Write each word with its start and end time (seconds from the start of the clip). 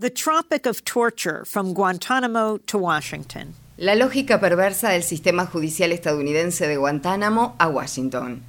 The 0.00 0.10
Tropic 0.10 0.64
of 0.64 0.84
Torture 0.84 1.44
from 1.44 1.74
Guantánamo 1.74 2.64
to 2.66 2.78
Washington. 2.78 3.54
La 3.78 3.96
lógica 3.96 4.38
perversa 4.38 4.90
del 4.90 5.02
sistema 5.02 5.44
judicial 5.44 5.90
estadounidense 5.90 6.68
de 6.68 6.76
Guantánamo 6.76 7.56
a 7.58 7.68
Washington. 7.68 8.44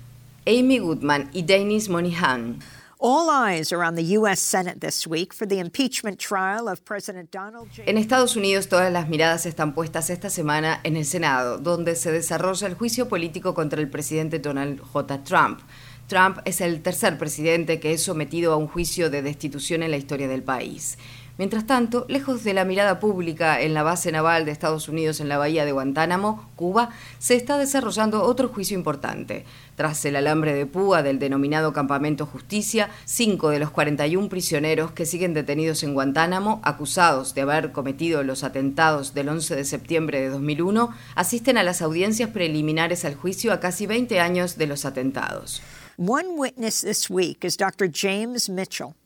Amy 0.45 0.77
Goodman 0.77 1.31
y 1.33 1.41
Dennis 1.41 1.89
Monihan. 1.89 2.61
All 2.99 3.31
eyes 3.31 3.73
are 3.73 3.83
on 3.83 3.95
the 3.95 4.15
U.S. 4.15 4.39
Senate 4.39 4.79
this 4.79 5.07
week 5.07 5.33
for 5.33 5.47
the 5.47 5.57
impeachment 5.57 6.19
trial 6.19 6.67
of 6.67 6.85
President 6.85 7.31
Donald 7.31 7.69
J. 7.75 7.89
En 7.89 7.97
Estados 7.97 8.35
Unidos 8.35 8.67
todas 8.67 8.93
las 8.93 9.09
miradas 9.09 9.47
están 9.47 9.73
puestas 9.73 10.11
esta 10.11 10.29
semana 10.29 10.79
en 10.83 10.97
el 10.97 11.05
Senado, 11.05 11.57
donde 11.57 11.95
se 11.95 12.11
desarrolla 12.11 12.67
el 12.67 12.75
juicio 12.75 13.09
político 13.09 13.55
contra 13.55 13.81
el 13.81 13.89
presidente 13.89 14.37
Donald 14.37 14.81
J. 14.81 15.23
Trump. 15.23 15.61
Trump 16.05 16.39
es 16.45 16.61
el 16.61 16.81
tercer 16.81 17.17
presidente 17.17 17.79
que 17.79 17.93
es 17.93 18.03
sometido 18.03 18.53
a 18.53 18.57
un 18.57 18.67
juicio 18.67 19.09
de 19.09 19.23
destitución 19.23 19.81
en 19.81 19.91
la 19.91 19.97
historia 19.97 20.27
del 20.27 20.43
país. 20.43 20.97
Mientras 21.39 21.65
tanto, 21.65 22.05
lejos 22.09 22.43
de 22.43 22.53
la 22.53 22.65
mirada 22.65 22.99
pública 22.99 23.61
en 23.61 23.73
la 23.73 23.81
base 23.81 24.11
naval 24.11 24.43
de 24.43 24.51
Estados 24.51 24.89
Unidos 24.89 25.21
en 25.21 25.29
la 25.29 25.37
bahía 25.37 25.63
de 25.63 25.71
Guantánamo, 25.71 26.49
Cuba, 26.57 26.89
se 27.17 27.35
está 27.35 27.57
desarrollando 27.57 28.23
otro 28.23 28.49
juicio 28.49 28.77
importante. 28.77 29.45
Tras 29.77 30.03
el 30.03 30.17
alambre 30.17 30.53
de 30.53 30.65
púa 30.65 31.01
del 31.01 31.17
denominado 31.17 31.71
Campamento 31.71 32.25
Justicia, 32.25 32.89
cinco 33.05 33.51
de 33.51 33.59
los 33.59 33.71
41 33.71 34.27
prisioneros 34.27 34.91
que 34.91 35.05
siguen 35.05 35.33
detenidos 35.33 35.81
en 35.83 35.93
Guantánamo, 35.93 36.59
acusados 36.61 37.33
de 37.33 37.39
haber 37.39 37.71
cometido 37.71 38.21
los 38.23 38.43
atentados 38.43 39.13
del 39.13 39.29
11 39.29 39.55
de 39.55 39.63
septiembre 39.63 40.19
de 40.19 40.27
2001, 40.27 40.93
asisten 41.15 41.57
a 41.57 41.63
las 41.63 41.81
audiencias 41.81 42.31
preliminares 42.31 43.05
al 43.05 43.15
juicio 43.15 43.53
a 43.53 43.61
casi 43.61 43.87
20 43.87 44.19
años 44.19 44.57
de 44.57 44.67
los 44.67 44.83
atentados. 44.83 45.61
One 45.97 46.31
witness 46.35 46.81
this 46.81 47.09
week 47.09 47.45
is 47.45 47.55
Dr. 47.55 47.89
James 47.89 48.49
Mitchell. 48.49 48.98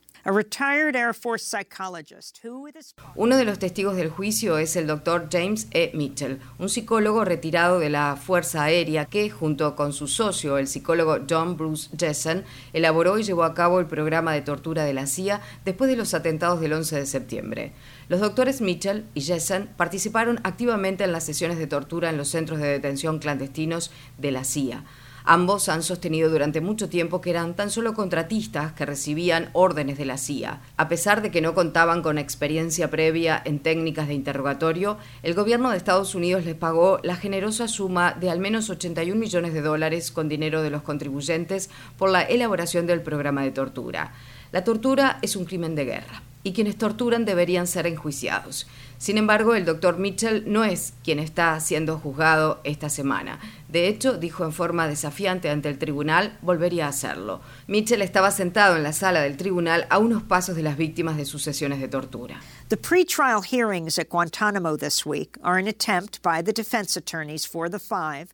Uno 3.16 3.36
de 3.36 3.44
los 3.44 3.59
testigos 3.59 3.98
del 3.98 4.10
juicio 4.10 4.57
es 4.57 4.77
el 4.77 4.88
doctor 4.88 5.27
James 5.30 5.68
E. 5.71 5.91
Mitchell, 5.93 6.40
un 6.60 6.70
psicólogo 6.70 7.26
retirado 7.26 7.80
de 7.80 7.90
la 7.90 8.15
Fuerza 8.15 8.63
Aérea 8.63 9.05
que, 9.05 9.30
junto 9.30 9.76
con 9.76 9.91
su 9.91 10.07
socio, 10.07 10.57
el 10.57 10.68
psicólogo 10.68 11.20
John 11.30 11.57
Bruce 11.57 11.90
Jessen, 11.98 12.46
elaboró 12.71 13.20
y 13.20 13.24
llevó 13.24 13.43
a 13.43 13.54
cabo 13.54 13.82
el 13.82 13.85
programa 13.85 14.32
de 14.32 14.41
tortura 14.41 14.85
de 14.85 14.93
la 14.93 15.07
CIA 15.07 15.41
después 15.65 15.90
de 15.90 15.98
los 15.98 16.13
atentados 16.13 16.62
del 16.62 16.71
11 16.71 16.99
de 16.99 17.05
septiembre. 17.05 17.74
Los 18.08 18.21
doctores 18.21 18.62
Mitchell 18.62 19.05
y 19.13 19.21
Jessen 19.21 19.68
participaron 19.76 20.40
activamente 20.43 21.04
en 21.04 21.12
las 21.12 21.26
sesiones 21.26 21.58
de 21.58 21.68
tortura 21.68 22.10
en 22.10 22.18
los 22.18 22.30
centros 22.30 22.60
de 22.60 22.68
detención 22.68 23.20
clandestinos 23.20 23.91
de 24.18 24.32
la 24.32 24.46
CIA. 24.46 24.85
Ambos 25.26 25.70
han 25.70 25.84
sostenido 25.84 26.29
durante 26.29 26.60
mucho 26.60 26.90
tiempo 26.90 27.21
que 27.21 27.29
eran 27.29 27.55
tan 27.55 27.70
solo 27.70 27.93
contratistas 27.93 28.74
que 28.74 28.85
recibían 28.85 29.49
órdenes 29.54 29.98
de 29.98 30.04
la 30.04 30.18
CIA. 30.18 30.62
A 30.76 30.90
pesar 30.90 31.21
de 31.21 31.32
que 31.32 31.40
no 31.40 31.54
contaban 31.54 32.02
con 32.02 32.18
experiencia 32.18 32.90
previa 32.90 33.41
en 33.46 33.60
técnicas 33.60 34.10
de 34.10 34.15
interrogatorio, 34.15 34.98
el 35.24 35.34
gobierno 35.34 35.70
de 35.71 35.77
Estados 35.77 36.13
Unidos 36.13 36.43
les 36.43 36.55
pagó 36.55 36.99
la 37.04 37.15
generosa 37.15 37.70
suma 37.70 38.13
de 38.20 38.30
al 38.30 38.40
menos 38.40 38.70
81 38.70 39.18
millones 39.18 39.54
de 39.54 39.62
dólares 39.62 40.12
con 40.12 40.27
dinero 40.27 40.62
de 40.62 40.71
los 40.71 40.82
contribuyentes 40.82 41.70
por 41.98 42.10
la 42.10 42.24
elaboración 42.24 42.85
del 42.85 43.02
programa 43.02 43.43
de 43.43 43.52
tortura. 43.52 44.13
La 44.52 44.63
tortura 44.65 45.20
es 45.21 45.37
un 45.37 45.46
crimen 45.46 45.76
de 45.76 45.85
guerra 45.85 46.21
y 46.44 46.54
quienes 46.54 46.77
torturan 46.77 47.26
deberían 47.26 47.68
ser 47.68 47.88
enjuiciados. 47.88 48.68
Sin 48.98 49.18
embargo, 49.18 49.55
el 49.55 49.66
doctor 49.66 49.98
Mitchell 49.98 50.44
no 50.48 50.63
es 50.63 50.94
quien 51.04 51.20
está 51.20 51.60
siendo 51.60 51.98
juzgado 51.98 52.62
esta 52.63 52.90
semana. 52.90 53.40
De 53.68 53.88
hecho, 53.88 54.18
dijo 54.18 54.46
en 54.46 54.54
forma 54.54 54.88
desafiante 54.88 55.49
ante 55.49 55.68
el 55.68 55.77
tribunal, 55.77 56.38
volvería 56.41 56.86
a 56.86 56.90
hacerlo. 56.90 57.41
Mitchell 57.68 58.02
estaba 58.02 58.32
sentado 58.32 58.77
en 58.77 58.84
la 58.84 58.94
sala 58.94 59.21
del 59.21 59.36
tribunal 59.36 59.88
a 59.90 59.98
unos 59.98 60.24
pasos 60.24 60.55
de 60.55 60.64
las 60.64 60.77
víctimas 60.77 61.18
de 61.18 61.26
sus 61.26 61.41
sesiones 61.41 61.82
de 61.82 61.88
tortura. 61.88 62.40
The 62.70 62.77
pretrial 62.77 63.44
hearings 63.44 63.99
at 63.99 64.09
Guantanamo 64.09 64.78
this 64.78 65.06
week 65.06 65.38
are 65.44 65.59
an 65.59 65.68
attempt 65.68 66.22
by 66.22 66.41
the 66.41 66.53
defense 66.53 66.97
attorneys 66.97 67.46
for 67.46 67.69
the 67.69 67.80
five 67.80 68.28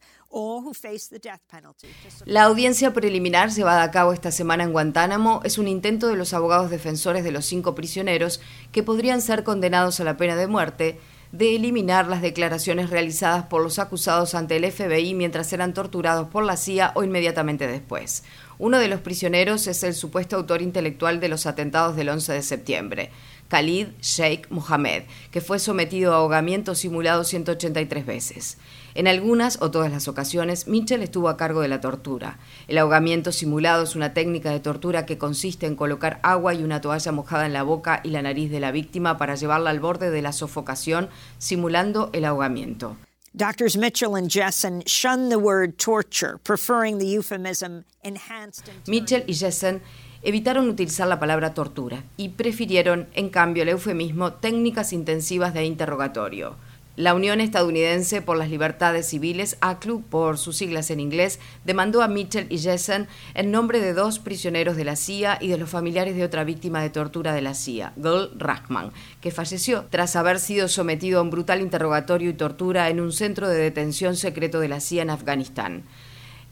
la 2.26 2.44
audiencia 2.44 2.94
preliminar 2.94 3.50
llevada 3.52 3.84
a 3.84 3.92
cabo 3.92 4.14
esta 4.14 4.32
semana 4.32 4.64
en 4.64 4.72
Guantánamo 4.72 5.42
es 5.44 5.58
un 5.58 5.68
intento 5.68 6.08
de 6.08 6.16
los 6.16 6.34
abogados 6.34 6.70
defensores 6.70 7.24
de 7.24 7.32
los 7.32 7.46
cinco 7.46 7.76
prisioneros 7.76 8.40
que 8.72 8.84
podrían 8.84 9.22
ser 9.22 9.44
condenados 9.44 10.00
a 10.00 10.04
la 10.04 10.18
pena 10.18 10.36
de 10.36 10.48
muerte 10.48 11.00
de 11.32 11.56
eliminar 11.56 12.08
las 12.08 12.22
declaraciones 12.22 12.90
realizadas 12.90 13.46
por 13.46 13.62
los 13.62 13.78
acusados 13.78 14.34
ante 14.34 14.56
el 14.56 14.72
FBI 14.72 15.14
mientras 15.14 15.54
eran 15.54 15.74
torturados 15.74 16.28
por 16.30 16.44
la 16.44 16.58
CIA 16.58 16.92
o 16.96 17.04
inmediatamente 17.04 17.68
después. 17.68 18.24
Uno 18.58 18.80
de 18.80 18.88
los 18.88 19.02
prisioneros 19.02 19.68
es 19.68 19.84
el 19.84 19.94
supuesto 19.94 20.38
autor 20.38 20.62
intelectual 20.62 21.20
de 21.20 21.30
los 21.30 21.46
atentados 21.46 21.96
del 21.96 22.10
11 22.10 22.34
de 22.34 22.42
septiembre. 22.42 23.12
Khalid 23.50 23.88
Sheikh 24.02 24.50
Mohammed, 24.50 25.04
que 25.32 25.42
fue 25.42 25.60
sometido 25.60 26.14
a 26.14 26.18
ahogamiento 26.18 26.76
simulado 26.76 27.24
183 27.24 28.06
veces. 28.06 28.58
En 28.96 29.08
algunas 29.08 29.62
o 29.62 29.72
todas 29.72 29.92
las 29.92 30.08
ocasiones, 30.08 30.68
Mitchell 30.68 31.04
estuvo 31.04 31.30
a 31.30 31.38
cargo 31.38 31.62
de 31.62 31.68
la 31.68 31.82
tortura. 31.82 32.40
El 32.68 32.78
ahogamiento 32.78 33.32
simulado 33.32 33.84
es 33.84 33.96
una 33.96 34.14
técnica 34.14 34.52
de 34.52 34.60
tortura 34.60 35.06
que 35.06 35.18
consiste 35.18 35.66
en 35.66 35.76
colocar 35.76 36.20
agua 36.24 36.54
y 36.54 36.64
una 36.64 36.82
toalla 36.82 37.12
mojada 37.12 37.46
en 37.46 37.54
la 37.54 37.64
boca 37.64 38.02
y 38.04 38.10
la 38.10 38.22
nariz 38.22 38.52
de 38.52 38.60
la 38.60 38.72
víctima 38.72 39.18
para 39.18 39.36
llevarla 39.36 39.72
al 39.72 39.80
borde 39.80 40.12
de 40.12 40.22
la 40.22 40.32
sofocación, 40.32 41.10
simulando 41.38 42.10
el 42.14 42.26
ahogamiento. 42.26 42.98
Doctors 43.36 43.78
Mitchell 43.78 44.16
and 44.16 44.30
Jessen 44.30 44.82
shun 44.88 45.30
the 45.30 45.38
word 45.38 45.78
torture, 45.78 46.40
preferring 46.44 46.98
the 46.98 47.06
euphemism 47.06 47.86
enhanced. 48.04 48.72
Mitchell 48.88 49.24
y 49.28 49.34
Jessen 49.34 49.82
evitaron 50.24 50.70
utilizar 50.70 51.08
la 51.08 51.20
palabra 51.20 51.54
tortura 51.54 52.04
y 52.18 52.30
prefirieron, 52.30 53.08
en 53.14 53.30
cambio, 53.30 53.64
el 53.64 53.70
eufemismo 53.70 54.34
técnicas 54.34 54.94
intensivas 54.94 55.54
de 55.54 55.66
interrogatorio. 55.66 56.56
La 57.00 57.14
Unión 57.14 57.40
Estadounidense 57.40 58.22
por 58.22 58.36
las 58.36 58.50
Libertades 58.50 59.08
Civiles, 59.08 59.56
ACLU 59.62 60.02
por 60.02 60.38
sus 60.38 60.58
siglas 60.58 60.92
en 60.92 61.00
inglés, 61.00 61.40
demandó 61.64 62.02
a 62.02 62.10
Mitchell 62.10 62.48
y 62.50 62.58
Jessen 62.58 63.08
en 63.36 63.52
nombre 63.52 63.80
de 63.80 63.94
dos 63.94 64.20
prisioneros 64.20 64.76
de 64.76 64.84
la 64.84 64.98
CIA 64.98 65.38
y 65.40 65.48
de 65.48 65.58
los 65.58 65.70
familiares 65.70 66.18
de 66.18 66.26
otra 66.26 66.44
víctima 66.44 66.82
de 66.82 66.90
tortura 66.90 67.32
de 67.32 67.40
la 67.40 67.54
CIA, 67.54 67.94
Gul 67.96 68.32
Rahman, 68.38 68.92
que 69.22 69.32
falleció 69.32 69.86
tras 69.90 70.18
haber 70.18 70.42
sido 70.42 70.68
sometido 70.68 71.20
a 71.20 71.22
un 71.22 71.30
brutal 71.30 71.62
interrogatorio 71.62 72.32
y 72.32 72.34
tortura 72.34 72.90
en 72.90 73.00
un 73.00 73.14
centro 73.14 73.48
de 73.48 73.58
detención 73.58 74.18
secreto 74.18 74.60
de 74.60 74.68
la 74.68 74.82
CIA 74.82 75.04
en 75.04 75.10
Afganistán. 75.12 75.84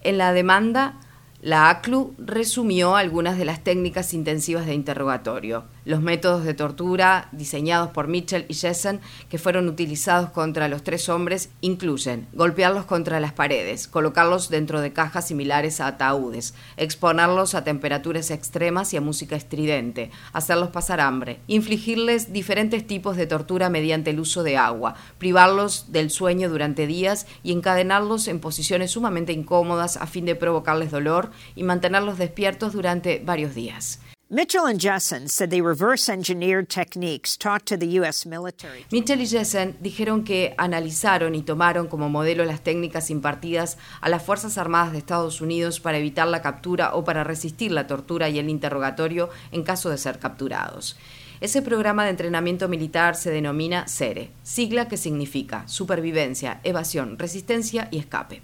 En 0.01 0.17
la 0.17 0.31
demanda, 0.31 0.97
la 1.41 1.69
ACLU 1.69 2.15
resumió 2.17 2.95
algunas 2.95 3.37
de 3.37 3.45
las 3.45 3.63
técnicas 3.63 4.15
intensivas 4.15 4.65
de 4.65 4.73
interrogatorio. 4.73 5.65
Los 5.85 6.01
métodos 6.01 6.43
de 6.43 6.55
tortura 6.55 7.29
diseñados 7.31 7.91
por 7.91 8.07
Mitchell 8.07 8.45
y 8.49 8.55
Jessen 8.55 8.99
que 9.29 9.37
fueron 9.37 9.69
utilizados 9.69 10.31
contra 10.31 10.67
los 10.67 10.83
tres 10.83 11.09
hombres 11.09 11.51
incluyen 11.61 12.27
golpearlos 12.33 12.85
contra 12.85 13.19
las 13.19 13.33
paredes, 13.33 13.87
colocarlos 13.87 14.49
dentro 14.49 14.81
de 14.81 14.93
cajas 14.93 15.27
similares 15.27 15.79
a 15.79 15.87
ataúdes, 15.87 16.55
exponerlos 16.75 17.53
a 17.53 17.63
temperaturas 17.63 18.31
extremas 18.31 18.93
y 18.93 18.97
a 18.97 19.01
música 19.01 19.35
estridente, 19.35 20.09
hacerlos 20.33 20.69
pasar 20.69 20.99
hambre, 20.99 21.39
infligirles 21.45 22.33
diferentes 22.33 22.85
tipos 22.85 23.15
de 23.15 23.27
tortura 23.27 23.69
mediante 23.69 24.09
el 24.09 24.19
uso 24.19 24.41
de 24.41 24.57
agua, 24.57 24.95
privarlos 25.19 25.91
del 25.91 26.09
sueño 26.09 26.49
durante 26.49 26.87
días 26.87 27.27
y 27.43 27.51
encadenarlos 27.51 28.27
en 28.27 28.39
posiciones 28.39 28.91
sumamente 28.91 29.33
incómodas 29.33 29.97
a 29.97 30.07
fin 30.07 30.25
de 30.25 30.35
provocarles 30.35 30.89
dolor 30.89 31.26
y 31.55 31.63
mantenerlos 31.63 32.17
despiertos 32.17 32.73
durante 32.73 33.19
varios 33.19 33.55
días. 33.55 33.99
Mitchell 34.29 34.65
and 34.65 34.81
Jessen 34.81 35.29
said 35.29 35.49
they 35.49 35.61
reverse 35.61 36.09
engineered 36.09 36.67
techniques 36.67 37.37
taught 37.37 37.65
to 37.65 37.77
the 37.77 37.97
US 37.97 38.25
military. 38.25 38.85
Mitchell 38.91 39.21
y 39.21 39.25
Jessen 39.25 39.77
dijeron 39.79 40.25
que 40.25 40.53
analizaron 40.57 41.33
y 41.33 41.43
tomaron 41.43 41.87
como 41.87 42.09
modelo 42.09 42.43
las 42.43 42.61
técnicas 42.61 43.09
impartidas 43.09 43.77
a 44.01 44.09
las 44.09 44.23
Fuerzas 44.23 44.57
Armadas 44.57 44.91
de 44.91 44.97
Estados 44.97 45.39
Unidos 45.39 45.79
para 45.79 45.97
evitar 45.97 46.27
la 46.27 46.41
captura 46.41 46.93
o 46.95 47.05
para 47.05 47.23
resistir 47.23 47.71
la 47.71 47.87
tortura 47.87 48.27
y 48.27 48.37
el 48.37 48.49
interrogatorio 48.49 49.29
en 49.53 49.63
caso 49.63 49.89
de 49.89 49.97
ser 49.97 50.19
capturados. 50.19 50.97
Ese 51.39 51.61
programa 51.61 52.03
de 52.03 52.09
entrenamiento 52.09 52.67
militar 52.67 53.15
se 53.15 53.31
denomina 53.31 53.87
SERE, 53.87 54.31
sigla 54.43 54.89
que 54.89 54.97
significa 54.97 55.65
supervivencia, 55.69 56.59
evasión, 56.65 57.17
resistencia 57.17 57.87
y 57.91 57.99
escape. 57.99 58.41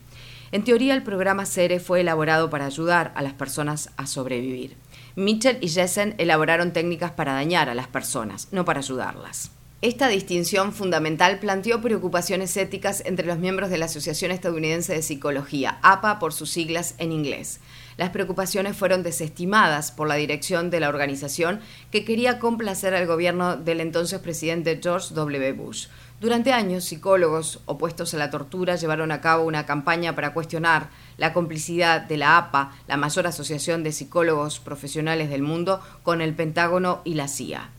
En 0.53 0.63
teoría, 0.63 0.93
el 0.93 1.01
programa 1.01 1.47
SERE 1.47 1.79
fue 1.79 2.01
elaborado 2.01 2.51
para 2.51 2.67
ayudar 2.67 3.11
a 3.15 3.23
las 3.23 3.33
personas 3.33 3.89
a 3.97 4.05
sobrevivir. 4.05 4.77
Mitchell 5.15 5.57
y 5.61 5.67
Jessen 5.67 6.13
elaboraron 6.19 6.73
técnicas 6.73 7.09
para 7.09 7.33
dañar 7.33 7.69
a 7.69 7.73
las 7.73 7.87
personas, 7.87 8.49
no 8.51 8.63
para 8.63 8.77
ayudarlas. 8.77 9.49
Esta 9.83 10.07
distinción 10.07 10.71
fundamental 10.71 11.39
planteó 11.39 11.81
preocupaciones 11.81 12.55
éticas 12.55 13.03
entre 13.05 13.27
los 13.27 13.37
miembros 13.37 13.69
de 13.69 13.77
la 13.77 13.87
Asociación 13.87 14.31
Estadounidense 14.31 14.93
de 14.93 15.01
Psicología, 15.01 15.77
APA 15.81 16.19
por 16.19 16.31
sus 16.31 16.51
siglas 16.51 16.95
en 16.99 17.11
inglés. 17.11 17.59
Las 17.97 18.11
preocupaciones 18.11 18.77
fueron 18.77 19.03
desestimadas 19.03 19.91
por 19.91 20.07
la 20.07 20.15
dirección 20.15 20.69
de 20.69 20.79
la 20.79 20.87
organización 20.87 21.59
que 21.91 22.05
quería 22.05 22.39
complacer 22.39 22.95
al 22.95 23.07
gobierno 23.07 23.57
del 23.57 23.81
entonces 23.81 24.21
presidente 24.21 24.79
George 24.81 25.13
W. 25.13 25.51
Bush. 25.51 25.87
Durante 26.21 26.53
años, 26.53 26.85
psicólogos 26.85 27.59
opuestos 27.65 28.13
a 28.13 28.17
la 28.17 28.29
tortura 28.31 28.77
llevaron 28.77 29.11
a 29.11 29.19
cabo 29.19 29.43
una 29.43 29.65
campaña 29.65 30.15
para 30.15 30.33
cuestionar 30.33 30.91
la 31.17 31.33
complicidad 31.33 31.99
de 31.99 32.15
la 32.15 32.37
APA, 32.37 32.71
la 32.87 32.95
mayor 32.95 33.27
asociación 33.27 33.83
de 33.83 33.91
psicólogos 33.91 34.61
profesionales 34.61 35.29
del 35.29 35.41
mundo, 35.41 35.81
con 36.03 36.21
el 36.21 36.33
Pentágono 36.33 37.01
y 37.03 37.15
la 37.15 37.27
CIA. 37.27 37.69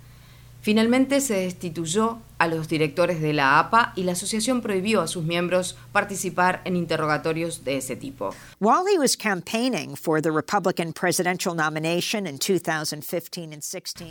Finalmente 0.64 1.20
se 1.20 1.34
destituyó 1.34 2.20
a 2.38 2.48
los 2.48 2.68
directores 2.68 3.20
de 3.20 3.34
la 3.34 3.58
APA 3.58 3.92
y 3.96 4.04
la 4.04 4.12
asociación 4.12 4.62
prohibió 4.62 5.02
a 5.02 5.06
sus 5.06 5.22
miembros 5.22 5.76
participar 5.92 6.62
en 6.64 6.74
interrogatorios 6.74 7.64
de 7.64 7.76
ese 7.76 7.96
tipo. 7.96 8.34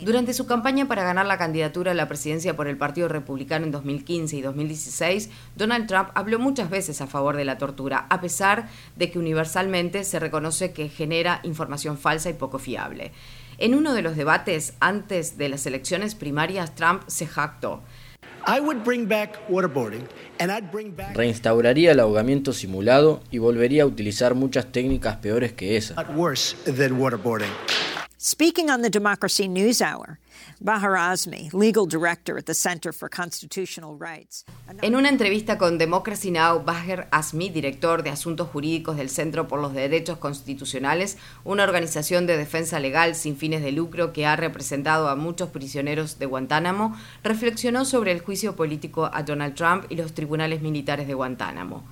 Durante 0.04 0.32
su 0.32 0.46
campaña 0.46 0.86
para 0.86 1.02
ganar 1.02 1.26
la 1.26 1.38
candidatura 1.38 1.90
a 1.90 1.94
la 1.94 2.06
presidencia 2.06 2.54
por 2.54 2.68
el 2.68 2.76
Partido 2.76 3.08
Republicano 3.08 3.66
en 3.66 3.72
2015 3.72 4.36
y 4.36 4.40
2016, 4.40 5.30
Donald 5.56 5.88
Trump 5.88 6.10
habló 6.14 6.38
muchas 6.38 6.70
veces 6.70 7.00
a 7.00 7.08
favor 7.08 7.36
de 7.36 7.46
la 7.46 7.58
tortura, 7.58 8.06
a 8.08 8.20
pesar 8.20 8.68
de 8.94 9.10
que 9.10 9.18
universalmente 9.18 10.04
se 10.04 10.20
reconoce 10.20 10.72
que 10.72 10.88
genera 10.88 11.40
información 11.42 11.98
falsa 11.98 12.30
y 12.30 12.34
poco 12.34 12.60
fiable. 12.60 13.10
En 13.58 13.74
uno 13.74 13.94
de 13.94 14.02
los 14.02 14.16
debates 14.16 14.74
antes 14.80 15.38
de 15.38 15.48
las 15.48 15.66
elecciones 15.66 16.14
primarias, 16.14 16.74
Trump 16.74 17.02
se 17.06 17.26
jactó. 17.26 17.82
Reinstauraría 21.14 21.92
el 21.92 22.00
ahogamiento 22.00 22.52
simulado 22.52 23.22
y 23.30 23.38
volvería 23.38 23.84
a 23.84 23.86
utilizar 23.86 24.34
muchas 24.34 24.70
técnicas 24.70 25.16
peores 25.16 25.52
que 25.52 25.76
esa. 25.76 25.94
Speaking 28.26 28.70
on 28.70 28.80
the 28.80 28.88
Democracy 28.88 29.46
News 29.48 29.82
Hour, 29.82 30.18
Bahar 30.58 30.96
Azmi, 30.96 31.52
legal 31.52 31.84
director 31.84 32.38
at 32.38 32.46
the 32.46 32.54
Center 32.54 32.90
for 32.90 33.10
Constitutional 33.10 33.98
Rights. 33.98 34.46
En 34.80 34.94
una 34.94 35.10
entrevista 35.10 35.58
con 35.58 35.76
Democracy 35.76 36.30
Now, 36.30 36.64
Bahar 36.64 37.06
Azmi, 37.10 37.50
director 37.50 38.02
de 38.02 38.08
asuntos 38.08 38.48
jurídicos 38.48 38.96
del 38.96 39.10
Centro 39.10 39.46
por 39.46 39.60
los 39.60 39.74
Derechos 39.74 40.16
Constitucionales, 40.16 41.18
una 41.44 41.64
organización 41.64 42.26
de 42.26 42.38
defensa 42.38 42.80
legal 42.80 43.14
sin 43.14 43.36
fines 43.36 43.62
de 43.62 43.72
lucro 43.72 44.14
que 44.14 44.24
ha 44.24 44.36
representado 44.36 45.10
a 45.10 45.16
muchos 45.16 45.50
prisioneros 45.50 46.18
de 46.18 46.24
Guantánamo, 46.24 46.96
reflexionó 47.22 47.84
sobre 47.84 48.12
el 48.12 48.20
juicio 48.22 48.56
político 48.56 49.10
a 49.12 49.22
Donald 49.22 49.54
Trump 49.54 49.84
y 49.90 49.96
los 49.96 50.14
tribunales 50.14 50.62
militares 50.62 51.06
de 51.06 51.12
Guantánamo. 51.12 51.84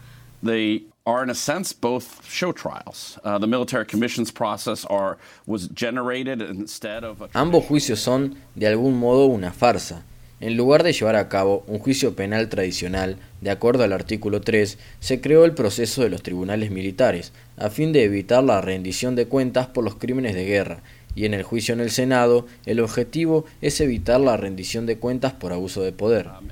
They 0.42 0.91
are 1.06 1.22
in 1.22 1.30
a 1.30 1.34
sense 1.34 1.72
both 1.72 2.24
show 2.28 2.52
trials. 2.52 3.18
Uh, 3.24 3.38
the 3.38 3.46
military 3.46 3.86
commissions 3.86 4.30
process 4.30 4.84
are 4.86 5.18
was 5.46 5.68
generated 5.74 6.40
instead 6.40 7.04
of. 7.04 7.22
Ambos 7.34 7.64
juicios 7.64 7.98
son 8.00 8.36
de 8.54 8.66
algún 8.66 8.98
modo 8.98 9.26
una 9.26 9.52
farsa. 9.52 10.04
En 10.40 10.56
lugar 10.56 10.82
de 10.82 10.92
llevar 10.92 11.14
a 11.14 11.28
cabo 11.28 11.62
un 11.68 11.78
juicio 11.78 12.16
penal 12.16 12.48
tradicional, 12.48 13.16
de 13.40 13.50
acuerdo 13.50 13.84
al 13.84 13.92
artículo 13.92 14.40
3, 14.40 14.76
se 14.98 15.20
creó 15.20 15.44
el 15.44 15.54
proceso 15.54 16.02
de 16.02 16.10
los 16.10 16.24
tribunales 16.24 16.72
militares, 16.72 17.32
a 17.56 17.70
fin 17.70 17.92
de 17.92 18.02
evitar 18.02 18.42
la 18.42 18.60
rendición 18.60 19.14
de 19.14 19.28
cuentas 19.28 19.68
por 19.68 19.84
los 19.84 19.94
crímenes 19.94 20.34
de 20.34 20.44
guerra, 20.44 20.82
y 21.14 21.26
en 21.26 21.34
el 21.34 21.44
juicio 21.44 21.74
en 21.74 21.80
el 21.80 21.90
Senado, 21.90 22.46
el 22.66 22.80
objetivo 22.80 23.44
es 23.60 23.80
evitar 23.80 24.18
la 24.18 24.36
rendición 24.36 24.84
de 24.84 24.98
cuentas 24.98 25.32
por 25.32 25.52
abuso 25.52 25.80
de 25.82 25.92
poder. 25.92 26.26
Um, 26.26 26.48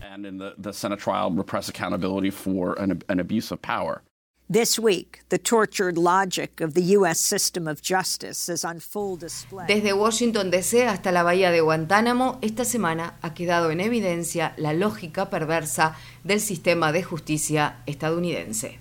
Desde 9.68 9.92
Washington 9.92 10.50
DC 10.50 10.88
hasta 10.88 11.12
la 11.12 11.22
bahía 11.22 11.52
de 11.52 11.60
Guantánamo, 11.60 12.40
esta 12.42 12.64
semana 12.64 13.14
ha 13.22 13.32
quedado 13.32 13.70
en 13.70 13.78
evidencia 13.78 14.52
la 14.56 14.72
lógica 14.72 15.30
perversa 15.30 15.96
del 16.24 16.40
sistema 16.40 16.90
de 16.90 17.04
justicia 17.04 17.76
estadounidense. 17.86 18.80